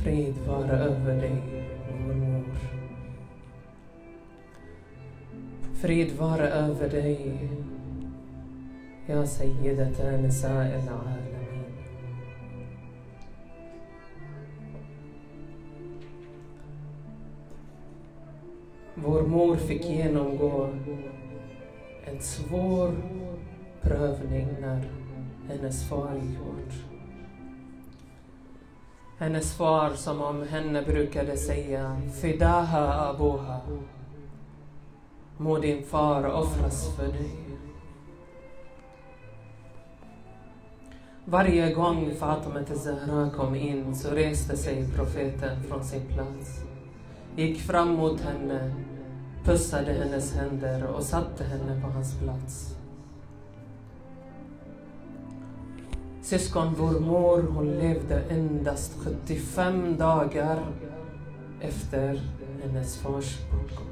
Frid 0.00 0.34
vare 0.46 0.78
över 0.78 1.20
dig, 1.20 1.42
vår 2.06 2.14
mor. 2.14 2.56
Frid 5.74 6.16
vare 6.18 6.48
över 6.48 6.88
dig, 6.88 7.48
يا 9.08 9.24
سيدة 9.24 10.16
نساء 10.16 10.82
العالمين 10.82 11.36
Vår 18.98 19.22
mor 19.22 19.56
fick 19.56 19.84
genomgå 19.84 20.68
en 22.04 22.20
svår 22.20 22.94
prövning 23.82 24.48
när 24.60 24.90
hennes 25.48 25.88
far 25.88 26.14
gick 26.14 26.38
bort. 26.38 26.89
Hennes 29.21 29.53
far 29.53 29.93
som 29.95 30.21
om 30.21 30.43
henne 30.47 30.81
brukade 30.81 31.37
säga 31.37 32.01
Fidaha 32.21 33.09
aboha. 33.09 33.59
Må 35.37 35.57
din 35.57 35.83
far 35.83 36.25
offras 36.25 36.95
för 36.95 37.07
dig. 37.07 37.31
Varje 41.25 41.73
gång 41.73 42.11
Fatima 42.19 42.65
Zahra 42.75 43.29
kom 43.29 43.55
in 43.55 43.95
så 43.95 44.09
reste 44.09 44.57
sig 44.57 44.87
profeten 44.95 45.63
från 45.63 45.83
sin 45.83 46.05
plats. 46.05 46.63
Gick 47.35 47.61
fram 47.61 47.89
mot 47.89 48.21
henne, 48.21 48.75
pussade 49.43 49.93
hennes 49.93 50.35
händer 50.35 50.83
och 50.83 51.03
satte 51.03 51.43
henne 51.43 51.81
på 51.81 51.87
hans 51.87 52.19
plats. 52.19 52.80
Syskon, 56.31 56.73
vår 56.77 56.99
mor 56.99 57.41
hon 57.41 57.71
levde 57.71 58.21
endast 58.29 58.97
75 59.03 59.97
dagar 59.97 60.65
efter 61.61 62.21
hennes 62.63 62.97
fars 62.97 63.39
bortgång. 63.51 63.87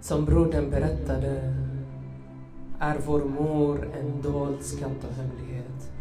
Som 0.00 0.24
brodern 0.24 0.70
berättade 0.70 1.54
är 2.78 2.98
vår 3.06 3.24
mor 3.24 3.90
en 4.00 4.22
dold 4.22 4.62
skatt 4.62 5.04
och 5.08 5.14
hemlighet. 5.14 5.92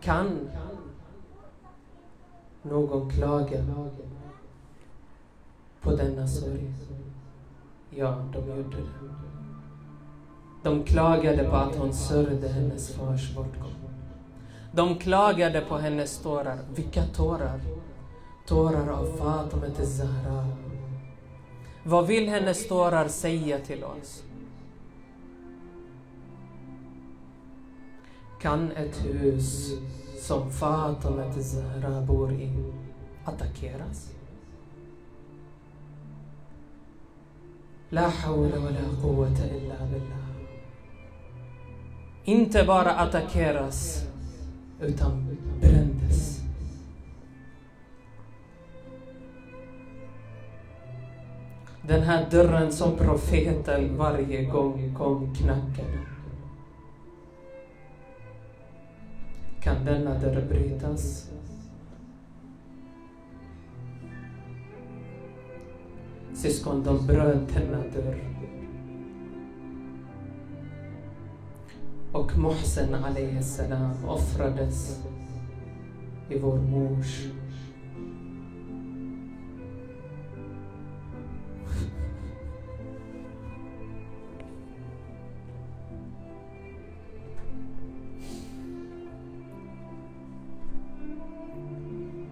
Kan 0.00 0.48
någon 2.62 3.10
klaga 3.10 3.62
på 5.88 5.96
denna 5.96 6.26
sorg? 6.26 6.72
Ja, 7.90 8.24
de 8.32 8.48
gjorde 8.48 8.76
det. 8.76 9.08
De 10.62 10.84
klagade 10.84 11.44
på 11.44 11.56
att 11.56 11.76
hon 11.76 11.92
sörjde 11.92 12.48
hennes 12.48 12.94
fars 12.94 13.34
bortgång. 13.34 13.74
De 14.72 14.98
klagade 14.98 15.60
på 15.60 15.76
hennes 15.76 16.18
tårar. 16.18 16.58
Vilka 16.74 17.02
tårar? 17.02 17.60
Tårar 18.46 18.88
av 18.88 19.06
Fatimet 19.16 19.88
Zahra. 19.88 20.46
Vad 21.84 22.06
vill 22.06 22.28
hennes 22.28 22.68
tårar 22.68 23.08
säga 23.08 23.58
till 23.58 23.84
oss? 23.84 24.22
Kan 28.40 28.70
ett 28.70 29.04
hus 29.04 29.72
som 30.20 30.50
Fatimet 30.50 31.44
Zahra 31.44 32.00
bor 32.00 32.32
i 32.32 32.72
attackeras? 33.24 34.17
La 37.90 38.08
hawla 38.08 38.58
wa 38.58 38.70
la 38.70 38.84
quwwata 39.02 39.44
illa 39.46 39.76
billah. 39.90 40.28
Inte 42.24 42.64
bara 42.64 42.90
attackeras, 42.92 44.04
utan 44.80 45.36
brändes. 45.60 46.40
Den 51.82 52.02
här 52.02 52.30
dörren 52.30 52.72
som 52.72 52.96
profeten 52.96 53.96
varje 53.96 54.44
gång 54.44 54.94
kom 54.98 55.34
knackade. 55.34 55.98
Kan 59.60 59.84
denna 59.84 60.18
dörr 60.18 60.46
brytas? 60.48 61.30
Syskon, 66.38 66.82
de 66.84 67.06
bröt 67.06 67.54
denna 67.54 67.78
dörr. 67.94 68.22
Och 72.12 72.38
Mohsen 72.38 72.94
alayhi 72.94 73.42
salam 73.42 74.08
offrades 74.08 75.00
i 76.28 76.38
vår 76.38 76.56
mors 76.58 77.26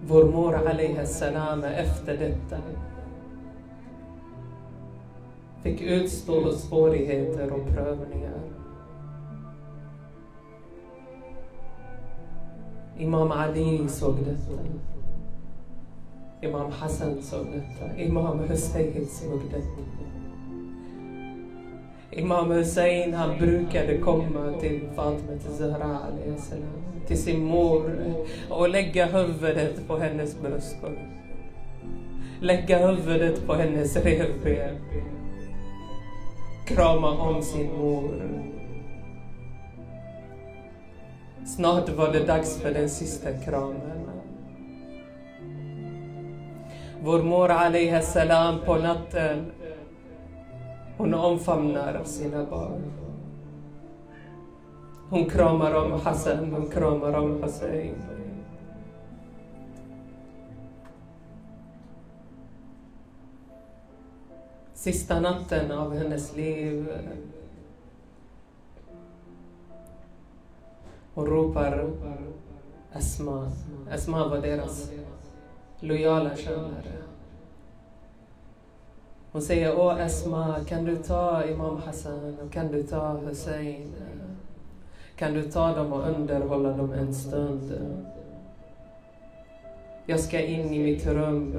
Vår 0.07 0.23
mor 0.23 0.55
alayhi 0.55 1.05
salam 1.05 1.63
efter 1.63 2.17
detta 2.17 2.57
fick 5.63 5.81
utstå 5.81 6.51
svårigheter 6.51 7.51
och 7.53 7.67
prövningar. 7.67 8.39
Imam 12.97 13.31
Ali 13.31 13.87
såg 13.87 14.15
detta. 14.15 14.63
Imam 16.41 16.71
Hassan 16.71 17.21
såg 17.21 17.45
detta. 17.45 18.01
Imam 18.01 18.39
Hussein 18.39 19.05
såg 19.05 19.41
detta. 19.51 20.07
Imam 22.11 22.51
Hussein 22.51 23.13
han 23.13 23.37
brukade 23.37 23.97
komma 23.97 24.53
till 24.59 24.81
Fatma 24.95 25.39
Zahra 25.39 25.99
till 27.07 27.17
sin 27.17 27.43
mor 27.43 28.13
och 28.49 28.69
lägga 28.69 29.05
huvudet 29.05 29.87
på 29.87 29.97
hennes 29.97 30.41
bröstkorg. 30.41 31.07
Lägga 32.41 32.87
huvudet 32.87 33.47
på 33.47 33.53
hennes 33.53 33.97
revben. 33.97 34.75
Krama 36.67 37.09
om 37.09 37.41
sin 37.41 37.73
mor. 37.77 38.21
Snart 41.45 41.89
var 41.89 42.13
det 42.13 42.25
dags 42.25 42.61
för 42.61 42.71
den 42.71 42.89
sista 42.89 43.33
kramen. 43.33 44.09
Vår 47.03 47.23
mor 47.23 47.51
alayhi 47.51 48.01
salam 48.01 48.59
på 48.65 48.75
natten 48.75 49.51
hon 50.97 51.13
omfamnar 51.13 52.01
sina 52.03 52.43
barn. 52.45 52.83
Hon 55.09 55.25
kramar 55.25 55.73
om 55.73 55.91
Hassan, 55.91 56.53
hon 56.53 56.69
kramar 56.69 57.13
om 57.13 57.43
Hussein. 57.43 58.16
Sista 64.87 65.19
natten 65.19 65.71
av 65.71 65.97
hennes 65.97 66.35
liv 66.35 66.87
Hon 71.13 71.25
ropar 71.25 71.89
Esma. 72.93 73.51
Esma 73.91 74.27
var 74.27 74.37
deras 74.37 74.91
lojala 75.79 76.35
tjänare. 76.35 76.93
Hon 79.31 79.41
säger, 79.41 79.79
åh 79.79 80.01
Esma, 80.05 80.55
kan 80.67 80.85
du 80.85 80.95
ta 80.95 81.45
Imam 81.45 81.77
Hassan 81.77 82.37
och 82.45 82.51
kan 82.51 82.71
du 82.71 82.83
ta 82.83 83.17
Hussein? 83.17 83.93
Kan 85.15 85.33
du 85.33 85.43
ta 85.51 85.75
dem 85.75 85.93
och 85.93 86.09
underhålla 86.09 86.77
dem 86.77 86.93
en 86.93 87.13
stund? 87.13 87.73
Jag 90.05 90.19
ska 90.19 90.41
in 90.41 90.73
i 90.73 90.83
mitt 90.83 91.07
rum 91.07 91.55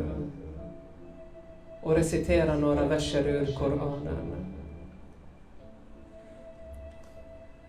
och 1.88 1.94
recitera 1.94 2.56
några 2.56 2.84
verser 2.84 3.28
ur 3.28 3.46
Koranen. 3.58 4.54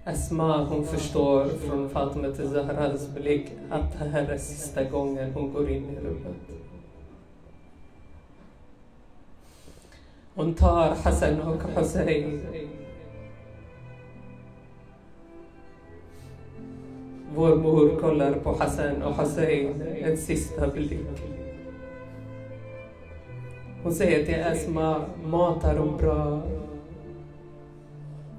Esma 0.05 0.63
hon 0.63 0.85
förstår 0.85 1.45
från 1.45 1.89
Fatimet 1.89 2.35
Zahras 2.35 3.09
blick 3.15 3.51
att 3.69 3.99
det 3.99 4.05
här 4.05 4.27
är 4.27 4.37
sista 4.37 4.83
gången 4.83 5.33
hon 5.33 5.53
går 5.53 5.69
in 5.69 5.89
i 5.89 5.99
rummet. 5.99 6.37
Hon 10.35 10.53
tar 10.53 10.95
Hassan 11.03 11.41
och 11.41 11.63
Hussein. 11.75 12.41
Vår 17.35 17.55
mor 17.55 17.99
kollar 17.99 18.33
på 18.33 18.55
Hassan 18.59 19.01
och 19.01 19.15
Hussein 19.15 19.81
en 19.81 20.17
sista 20.17 20.67
blick. 20.67 21.38
Hon 23.89 23.95
säger 23.95 24.25
till 24.25 24.35
Esma, 24.35 25.05
mata 25.23 25.73
dem 25.73 25.97
bra. 25.97 26.41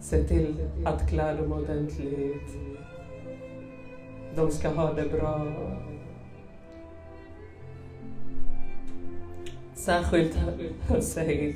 Se 0.00 0.24
till 0.24 0.54
att 0.84 1.08
klä 1.08 1.34
dem 1.34 1.52
ordentligt. 1.52 2.56
De 4.34 4.50
ska 4.50 4.68
ha 4.68 4.92
det 4.92 5.08
bra. 5.12 5.46
Särskilt 9.74 10.38
Hussein, 10.88 11.54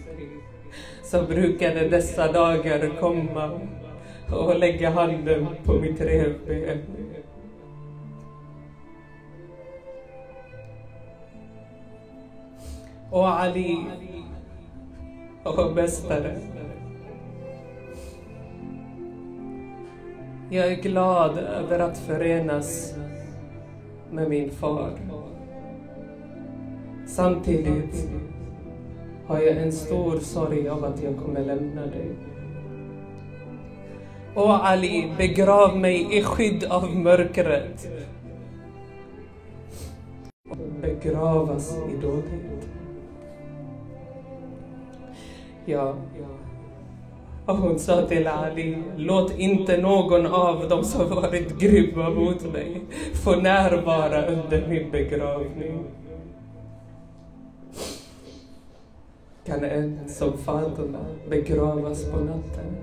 så 1.04 1.22
brukade 1.22 1.88
dessa 1.88 2.32
dagar 2.32 3.00
komma 3.00 3.60
och 4.32 4.58
lägga 4.58 4.90
handen 4.90 5.46
på 5.64 5.72
mitt 5.72 6.00
revben. 6.00 6.78
Och 13.14 13.28
Ali, 13.28 13.78
och 15.42 15.74
mästare. 15.74 16.36
Jag 20.50 20.72
är 20.72 20.76
glad 20.76 21.38
över 21.38 21.78
att 21.78 21.98
förenas 21.98 22.94
med 24.10 24.28
min 24.28 24.50
far. 24.50 24.90
Samtidigt 27.06 28.08
har 29.26 29.38
jag 29.38 29.56
en 29.56 29.72
stor 29.72 30.18
sorg 30.18 30.68
av 30.68 30.84
att 30.84 31.02
jag 31.02 31.16
kommer 31.16 31.44
lämna 31.44 31.86
dig. 31.86 32.10
O 34.34 34.48
Ali, 34.48 35.12
begrav 35.18 35.78
mig 35.78 36.18
i 36.18 36.22
skydd 36.22 36.64
av 36.64 36.96
mörkret. 36.96 37.88
Och 40.50 40.56
begravas 40.80 41.76
i 41.92 41.96
dådhet. 41.96 42.68
Ja, 45.66 45.94
och 47.46 47.56
hon 47.56 47.78
sa 47.78 48.06
till 48.06 48.26
Ali, 48.26 48.82
låt 48.96 49.38
inte 49.38 49.76
någon 49.76 50.26
av 50.26 50.68
dem 50.68 50.84
som 50.84 51.10
varit 51.10 51.58
grymma 51.58 52.10
mot 52.10 52.52
mig 52.52 52.82
få 53.24 53.36
närvara 53.36 54.26
under 54.26 54.68
min 54.68 54.90
begravning. 54.90 55.84
Kan 59.46 59.64
en 59.64 60.08
som 60.08 60.38
Fatima 60.38 60.98
begravas 61.30 62.10
på 62.10 62.20
natten? 62.20 62.76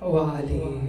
Och 0.00 0.20
Ali, 0.20 0.87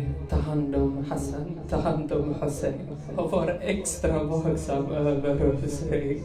hand 0.49 0.75
om 0.75 1.05
Hassan, 1.09 1.59
ta 1.69 1.77
hand 1.77 2.11
om 2.11 2.35
Hussein 2.41 2.73
och 3.15 3.31
var 3.31 3.59
extra 3.61 4.23
vaksam 4.23 4.91
över 4.91 5.35
Hussein. 5.61 6.23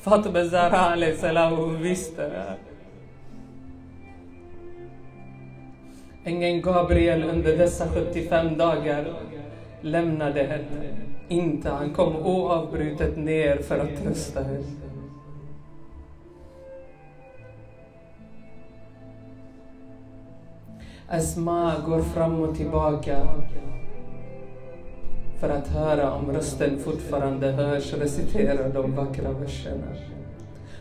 Fatima 0.00 0.44
Zahra 0.44 1.16
salam, 1.16 1.56
hon 1.56 1.82
visste 1.82 2.22
det. 2.22 2.56
Ängeln 6.24 6.62
Gabriel 6.62 7.24
under 7.24 7.56
dessa 7.56 7.88
75 7.88 8.58
dagar 8.58 9.14
lämnade 9.80 10.42
henne 10.42 10.88
inte. 11.28 11.70
Han 11.70 11.94
kom 11.94 12.16
oavbrutet 12.16 13.16
ner 13.16 13.56
för 13.56 13.78
att 13.78 14.02
trösta 14.02 14.42
henne. 14.42 14.89
Asma 21.12 21.72
går 21.86 22.02
fram 22.02 22.40
och 22.40 22.56
tillbaka 22.56 23.26
för 25.40 25.48
att 25.48 25.68
höra 25.68 26.12
om 26.12 26.32
rösten 26.32 26.78
fortfarande 26.78 27.46
hörs 27.46 27.92
recitera 27.94 28.68
de 28.68 28.94
vackra 28.94 29.32
verserna. 29.32 29.86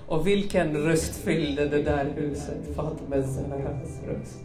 Och 0.07 0.27
vilken 0.27 0.77
röst 0.77 1.15
fyllde 1.15 1.67
det 1.67 1.83
där 1.83 2.05
huset? 2.15 2.75
Fatima 2.75 3.27
Zahras 3.27 4.01
röst. 4.07 4.39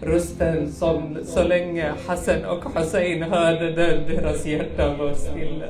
Rösten 0.00 0.72
som 0.72 1.18
så 1.24 1.42
länge 1.42 1.92
Hassan 2.06 2.44
och 2.44 2.74
Hussein 2.74 3.22
hörde 3.22 3.70
den, 3.72 4.06
deras 4.06 4.46
hjärta 4.46 4.96
var 4.96 5.12
stilla. 5.12 5.66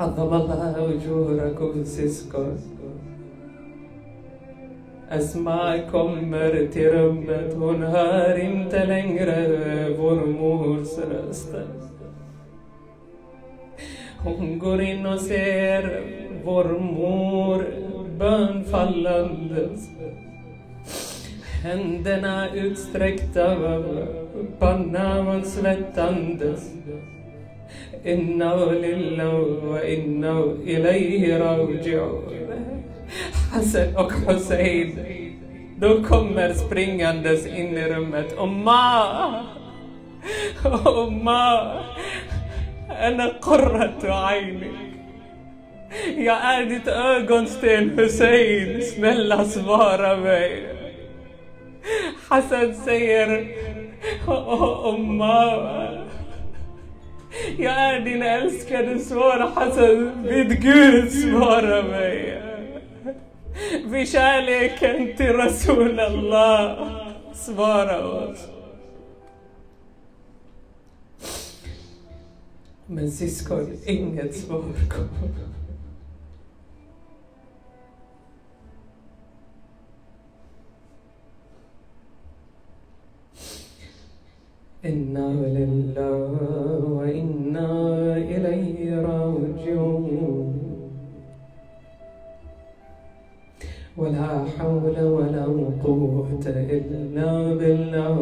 عظم 0.00 0.34
الله 0.34 0.74
أجوركم 0.94 1.84
syskon. 1.84 2.58
Asma 5.10 5.78
kommer 5.90 6.66
till 6.72 6.90
rummet, 6.90 7.54
hon 7.54 7.82
hör 7.82 8.38
inte 8.38 8.84
längre 8.86 9.36
vår 9.98 10.26
mors 10.26 10.98
röst. 10.98 11.54
Hon 14.18 14.58
går 14.58 14.82
in 14.82 15.06
och 15.06 15.20
ser 15.20 16.02
vår 16.44 16.64
mor 16.64 17.66
bönfallandes. 18.18 19.88
Händerna 21.62 22.54
utsträckta, 22.54 23.56
pannan 24.58 25.44
svettandes. 25.44 26.72
إنا 28.06 28.54
لله 28.54 29.34
وإنا 29.64 30.44
إليه 30.66 31.38
راجعون 31.38 32.42
Hassan 33.52 33.96
och 33.96 34.12
Hussein, 34.12 34.98
de 35.76 36.04
kommer 36.04 36.54
springandes 36.54 37.46
in 37.46 37.76
i 37.78 37.88
rummet. 37.88 38.38
Omma! 38.38 39.44
Omma! 40.84 41.72
أنا 43.00 43.28
قرة 43.28 44.00
عينك. 44.04 44.92
Jag 46.16 46.38
är 46.44 46.64
ditt 46.64 46.88
ögonsten 46.88 47.90
Hussein, 47.98 48.82
snälla 48.82 49.44
svara 49.44 50.16
mig. 50.16 50.66
Hassan 52.28 52.74
säger, 52.74 53.46
Omma. 54.84 55.58
Jag 57.58 57.72
är 57.72 58.00
din 58.00 58.22
älskade, 58.22 58.98
svara 58.98 59.52
Hassan. 59.54 60.22
Vid 60.22 60.62
Gud, 60.62 61.12
svara 61.12 61.82
mig. 61.82 62.42
Vid 63.84 64.08
kärleken 64.08 65.16
till 65.16 65.32
Rasulallah, 65.32 66.88
svara 67.34 68.06
oss. 68.06 68.48
Men 72.86 73.10
syskon, 73.10 73.72
inget 73.86 74.36
svar 74.36 74.62
kom. 74.88 75.08
إنا 84.84 85.28
لله 85.56 86.45
قوة 96.37 96.53
إلا 96.53 97.53
بالله 97.57 98.17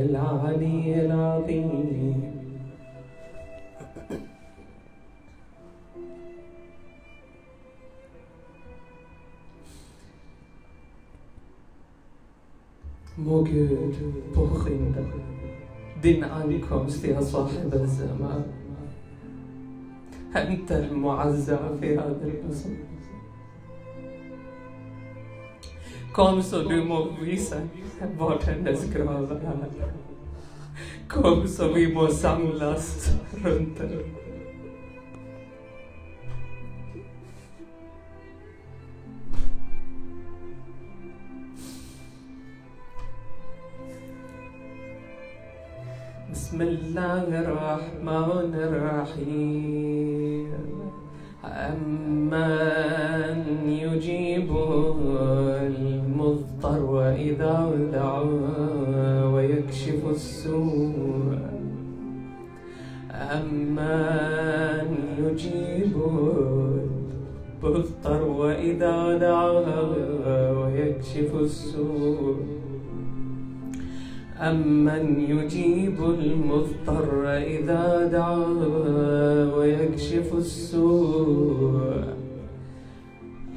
العلي 0.00 1.06
العظيم 1.06 2.38
Må 13.18 13.42
Gud 13.42 13.94
påskynda 14.34 15.02
din 16.02 16.22
ankomst 16.22 17.04
يا 17.04 17.20
صاحب 17.20 17.74
الزمان 17.74 18.42
أنت 20.36 20.72
المعزى 20.72 21.58
في 21.80 21.98
هذا 21.98 22.24
البصر 22.24 22.70
Kom 26.17 26.43
så 26.43 26.63
du 26.63 26.83
må 26.83 27.07
visa 27.21 27.55
vart 28.19 28.43
hennes 28.43 28.85
grav 28.93 29.31
är. 29.31 29.93
Kom 31.07 31.47
så 31.47 31.67
vi 31.73 31.93
må 31.93 32.07
samlas 32.07 33.09
runt 33.43 33.77
den. 33.77 34.23
بسم 46.33 46.61
الله 46.61 47.27
الرحمن 47.41 48.53
الرحيم 48.67 50.53
أمن 51.48 53.44
يجيب 53.66 54.50
المضطر 55.62 57.10
إذا 57.14 57.72
دعا 57.92 58.24
ويكشف 59.24 60.08
السوء 60.10 61.38
أمن 63.10 64.96
يجيب 65.18 65.96
المضطر 67.64 68.22
وإذا 68.22 69.18
دعا 69.18 69.48
ويكشف 70.50 71.34
السوء 71.34 72.57
أمن 74.40 75.20
يجيب 75.20 75.98
المضطر 76.04 77.36
إذا 77.36 78.08
دعا 78.12 78.46
ويكشف 79.56 80.34
السوء؟ 80.34 82.04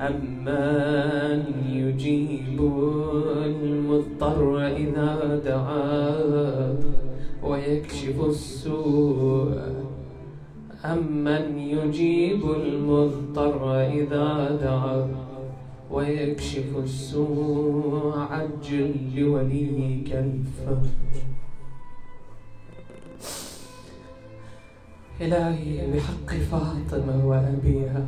أمن 0.01 1.43
يجيب 1.69 2.59
المضطر 3.45 4.67
إذا 4.67 5.41
دعا 5.45 6.75
ويكشف 7.43 8.25
السوء؟ 8.25 9.57
أمن 10.85 11.59
يجيب 11.59 12.41
المضطر 12.51 13.81
إذا 13.81 14.59
دعا 14.61 15.30
ويكشف 15.91 16.77
السوء 16.77 18.17
عجل 18.31 18.95
لوليك 19.15 20.11
الفرج 20.13 20.85
إلهي 25.21 25.91
بحق 25.91 26.29
فاطمة 26.51 27.25
وأبيها 27.25 28.05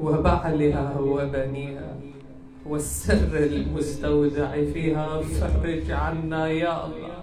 وبعلها 0.00 0.98
وبنيها 1.00 1.96
والسر 2.66 3.36
المستودع 3.38 4.50
فيها 4.72 5.20
فرج 5.22 5.90
عنا 5.90 6.48
يا 6.48 6.86
الله. 6.86 7.15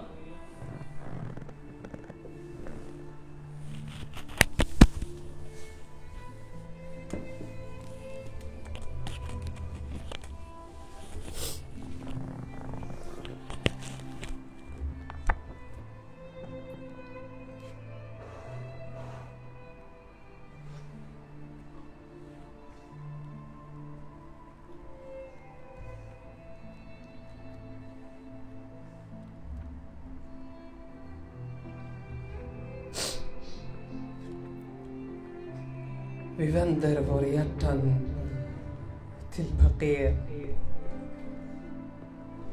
Våra 37.08 37.26
hjärtan 37.26 37.94
till 39.32 39.44
Baqir. 39.62 40.16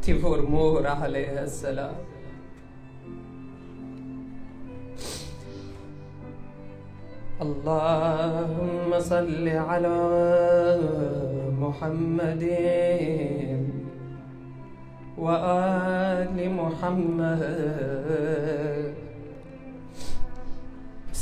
Till 0.01 0.19
vår 0.21 0.37
mor 0.37 0.85
salam. 1.47 1.95
اللهم 7.41 8.99
صل 8.99 9.47
على 9.47 9.97
محمد 11.63 12.43
وآل 15.17 16.37
محمد 16.61 17.41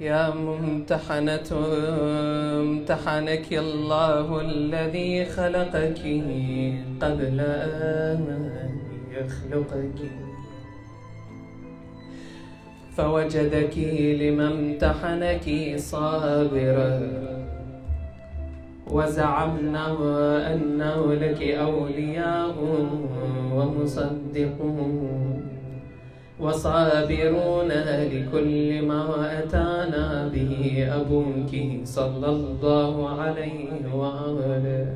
يا 0.00 0.34
ممتحنة 0.34 1.50
امتحنك 2.60 3.52
الله 3.52 4.40
الذي 4.40 5.24
خلقك 5.24 6.02
قبل 7.00 7.40
أن 7.40 8.20
يخلقك. 9.10 9.98
فوجدك 12.96 13.78
لما 14.20 14.46
امتحنك 14.52 15.46
صابرا. 15.76 16.90
وزعمنا 18.90 19.96
أنه 20.54 21.14
لك 21.14 21.42
أولياء 21.42 22.54
ومصدقون 23.54 25.23
وصابرون 26.40 27.70
لكل 28.12 28.82
ما 28.82 29.04
أتانا 29.38 30.28
به 30.34 30.86
أبوك 30.90 31.52
صلى 31.84 32.28
الله 32.28 33.08
عليه 33.08 33.94
وآله. 33.94 34.86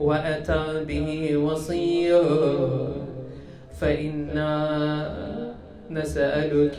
وأتى 0.00 0.84
به 0.88 1.36
وصيه 1.36 2.22
فإنا 3.80 4.52
نسألك 5.90 6.78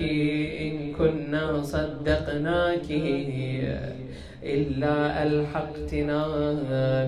إن 0.61 0.93
كنا 0.93 1.63
صدقناك 1.63 2.87
إلا 4.43 5.23
ألحقتنا 5.23 6.21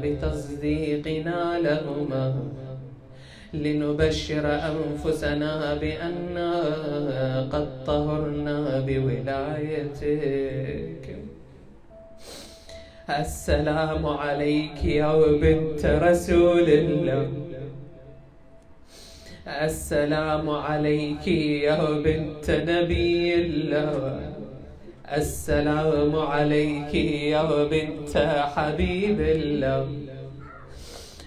بتصديقنا 0.03 1.59
لهما. 1.59 2.25
لنبشر 3.63 4.45
أنفسنا 4.71 5.73
بأننا 5.81 6.51
قد 7.53 7.67
طهرنا 7.85 8.79
بولايتك. 8.87 10.25
السلام 13.09 14.05
عليك 14.05 14.85
يا 14.85 15.13
بنت 15.41 15.85
رسول 15.85 16.69
الله. 16.69 17.27
السلام 19.47 20.49
عليك 20.49 21.27
يا 21.67 21.79
بنت 22.05 22.51
نبي 22.51 23.35
الله. 23.35 24.19
السلام 25.05 26.15
عليك 26.15 26.93
يا 27.33 27.63
بنت 27.63 28.17
حبيب 28.55 29.19
الله. 29.21 29.87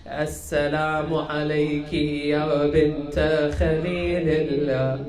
السلام 0.08 1.14
عليك 1.14 1.92
يا 2.32 2.66
بنت 2.66 3.16
خليل 3.58 4.28
الله. 4.28 5.04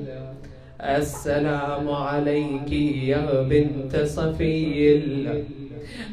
السلام 0.80 1.88
عليك 1.88 2.72
يا 3.08 3.42
بنت 3.42 3.96
صفي 3.96 4.96
الله. 4.96 5.44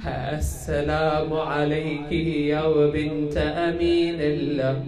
السلام 0.07 1.33
عليك 1.33 2.11
يا 2.47 2.87
بنت 2.87 3.37
أمين 3.37 4.21
الله. 4.21 4.83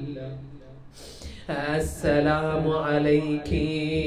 السلام 1.49 2.69
عليك 2.69 3.51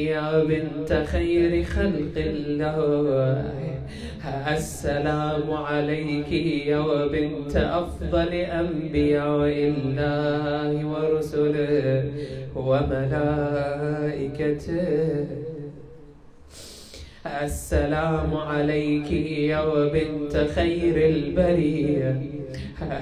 يا 0.09 0.45
بنت 0.45 1.05
خير 1.13 1.65
خلق 1.65 2.17
الله. 2.17 3.45
السلام 4.25 5.51
عليك 5.51 6.33
يا 6.67 7.07
بنت 7.07 7.57
أفضل 7.57 8.33
أنبياء 8.33 9.53
الله 9.75 10.87
ورسله 10.87 12.05
وملائكته 12.57 13.67
السلام 17.43 18.35
عليك 18.35 19.11
يا 19.51 19.89
بنت 19.89 20.37
خير 20.55 20.97
البرية. 21.11 22.23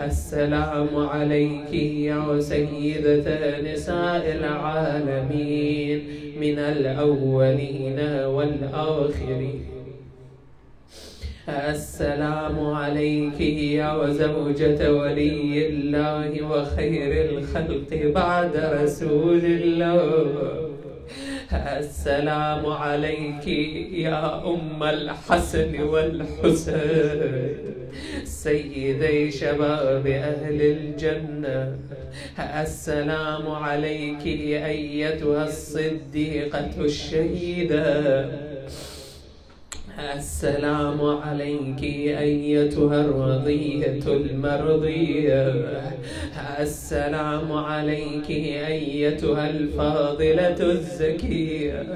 السلام 0.05 0.97
عليك 0.97 1.73
يا 2.09 2.41
سيدة 2.41 3.61
نساء 3.61 4.25
العالمين 4.41 6.01
من 6.41 6.59
الأولين 6.59 7.99
والآخرين. 8.25 9.80
السلام 11.51 12.67
عليك 12.75 13.41
يا 13.41 14.11
زوجة 14.11 14.93
ولي 14.93 15.69
الله 15.69 16.43
وخير 16.43 17.31
الخلق 17.31 17.91
بعد 18.15 18.57
رسول 18.57 19.45
الله. 19.45 20.71
السلام 21.53 22.67
عليك 22.67 23.47
يا 23.93 24.47
أم 24.47 24.83
الحسن 24.83 25.83
والحسين 25.83 27.57
سيدي 28.25 29.31
شباب 29.31 30.07
أهل 30.07 30.63
الجنة. 30.63 31.79
السلام 32.39 33.51
عليك 33.51 34.27
أيتها 34.27 35.45
الصديقة 35.45 36.71
الشهيدة. 36.79 38.50
السلام 39.99 41.01
عليك 41.01 41.83
أيتها 41.83 43.01
الرضية 43.01 44.01
المرضية. 44.07 45.55
السلام 46.61 47.53
عليك 47.53 48.31
أيتها 48.31 49.51
الفاضلة 49.51 50.61
الزكية. 50.61 51.87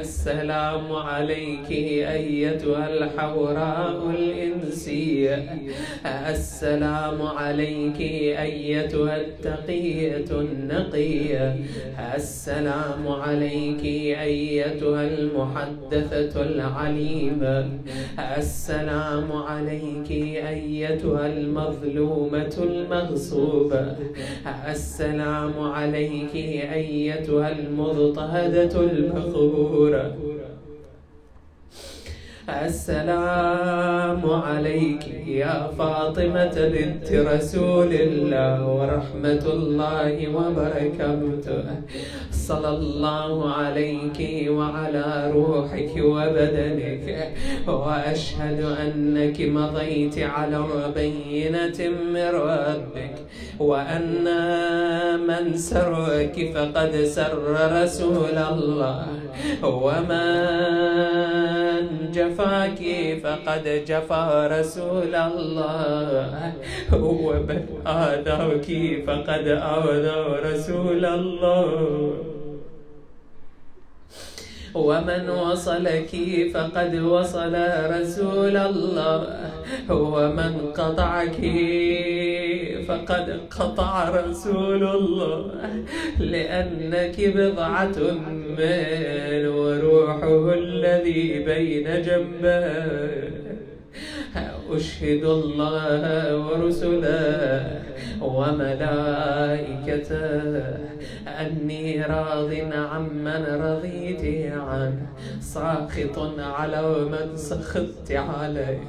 السلام 0.00 0.92
عليك 0.92 1.70
أيتها 2.16 2.88
الحوراء 2.88 4.10
الإنسية. 4.10 5.58
السلام 6.06 7.22
عليك 7.22 8.00
أيتها 8.40 9.16
التقية 9.16 10.30
النقية. 10.30 11.56
السلام 12.16 13.08
عليك 13.08 13.84
أيتها 14.20 15.02
المحدثة 15.08 16.42
العليمة. 16.42 16.91
حليما 16.92 17.68
السلام 18.38 19.32
عليك 19.32 20.10
أيتها 20.48 21.26
المظلومة 21.26 22.54
المغصوبة 22.62 23.96
السلام 24.70 25.52
عليك 25.60 26.34
أيتها 26.72 27.48
المضطهدة 27.58 28.80
المخورة 28.80 30.14
السلام 32.48 34.30
عليك 34.30 35.06
يا 35.26 35.70
فاطمة 35.78 36.54
بنت 36.74 37.12
رسول 37.12 37.92
الله 37.92 38.66
ورحمة 38.66 39.44
الله 39.46 40.28
وبركاته. 40.28 41.64
صلى 42.32 42.68
الله 42.68 43.52
عليك 43.52 44.18
وعلى 44.50 45.30
روحك 45.34 45.92
وبدنك. 46.02 47.06
وأشهد 47.68 48.60
أنك 48.62 49.38
مضيت 49.40 50.18
على 50.18 50.64
بينة 50.94 51.78
من 52.14 52.30
ربك. 52.34 53.14
وأن 53.58 54.26
من 55.28 55.56
سرك 55.56 56.34
فقد 56.54 56.92
سر 57.06 57.54
رسول 57.82 58.38
الله. 58.38 59.06
ومن 59.62 61.21
جفاك 62.12 62.80
فقد 63.24 63.64
جفا 63.88 64.24
رسول 64.46 65.14
الله. 65.14 66.52
ومن 66.92 67.60
آذاك 67.86 68.68
فقد 69.06 69.46
آذى 69.48 70.20
رسول 70.48 71.04
الله. 71.04 72.12
ومن 74.74 75.30
وصلك 75.30 76.12
فقد 76.54 76.94
وصل 76.94 77.54
رسول 77.94 78.56
الله. 78.56 79.22
ومن 79.90 80.52
قطعك 80.76 81.38
فقد 82.88 83.40
قطع 83.58 84.08
رسول 84.08 84.82
الله. 84.96 85.50
لأنك 86.20 87.16
بضعة 87.36 87.98
من 87.98 88.42
وروحه 89.46 90.54
الذي 90.54 91.44
بين 91.44 91.86
جنبيه 92.02 93.42
أشهد 94.72 95.24
الله 95.24 96.02
ورسله 96.46 97.91
وملائكته. 98.22 100.12
أني 101.26 102.02
راض 102.02 102.52
عمن 102.72 103.44
رضيت 103.44 104.52
عنه 104.52 105.06
ساخط 105.40 106.18
على 106.38 106.82
من 107.12 107.36
سخطت 107.36 108.12
عليه. 108.12 108.80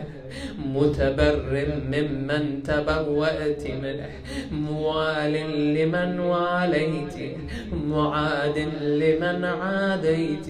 متبر 0.75 1.65
ممن 1.91 2.63
تبوأت 2.63 3.63
منه 3.83 4.09
موال 4.51 5.33
لمن 5.75 6.19
واليت 6.19 7.15
معاد 7.89 8.57
لمن 8.81 9.45
عاديت 9.45 10.47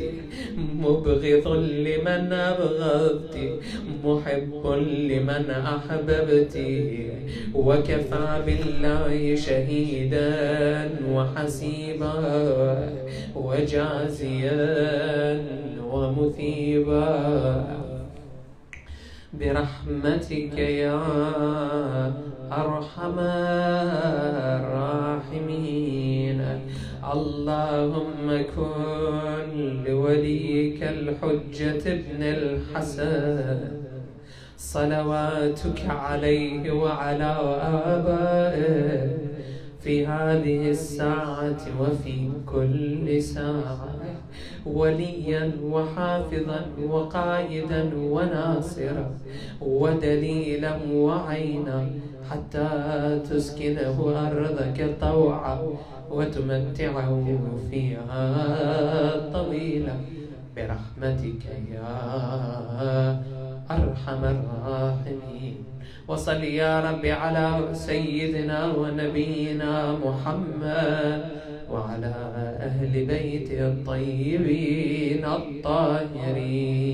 مبغض 0.80 1.48
لمن 1.88 2.34
أبغضت 2.34 3.36
محب 4.04 4.64
لمن 5.10 5.46
أحببت 5.76 6.56
وكفى 7.54 8.28
بالله 8.46 9.36
شهيدا 9.36 10.34
وحسيبا 11.10 12.14
وجازيا 13.36 14.64
ومثيبا. 15.92 17.93
برحمتك 19.40 20.58
يا 20.58 21.02
أرحم 22.52 23.20
الراحمين. 25.20 26.42
اللهم 27.14 28.28
كن 28.56 29.84
لوليك 29.88 30.84
الحجة 30.84 31.84
ابن 31.92 32.22
الحسن. 32.24 33.60
صلواتك 34.58 35.82
عليه 35.90 36.72
وعلى 36.72 37.34
آبائه 37.96 39.18
في 39.82 40.08
هذه 40.08 40.70
الساعة 40.70 41.62
وفي 41.80 42.30
كل 42.46 43.22
ساعة. 43.22 44.03
وليا 44.66 45.52
وحافظا 45.64 46.62
وقائدا 46.90 47.82
وناصرا 47.96 49.12
ودليلا 49.62 50.74
وعينا 50.92 51.90
حتى 52.30 52.70
تسكنه 53.30 53.98
أرضك 54.28 54.96
طوعا 55.02 55.58
وتمتعه 56.12 57.38
فيها 57.70 58.24
طويلا 59.34 59.96
برحمتك 60.56 61.44
يا 61.74 61.94
أرحم 63.72 64.24
الراحمين. 64.24 65.56
وصل 66.08 66.44
يا 66.44 66.74
رب 66.90 67.06
على 67.06 67.70
سيدنا 67.74 68.76
ونبينا 68.76 69.74
محمد 70.06 71.22
وعلى 71.74 72.14
أهل 72.60 73.06
بيته 73.06 73.68
الطيبين 73.68 75.26
الطاهرين. 75.26 76.94